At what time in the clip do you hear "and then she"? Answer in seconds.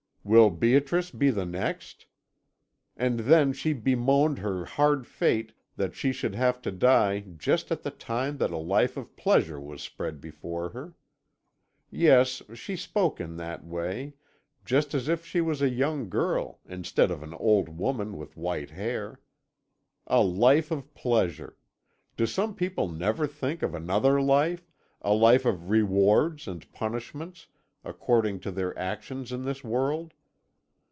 2.95-3.73